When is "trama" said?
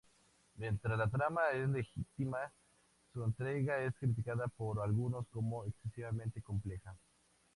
1.11-1.51